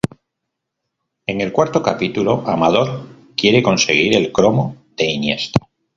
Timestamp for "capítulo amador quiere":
1.83-3.61